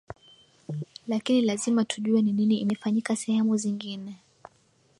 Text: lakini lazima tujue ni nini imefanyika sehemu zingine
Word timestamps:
lakini 1.07 1.41
lazima 1.41 1.85
tujue 1.85 2.21
ni 2.21 2.33
nini 2.33 2.57
imefanyika 2.57 3.15
sehemu 3.15 3.57
zingine 3.57 4.19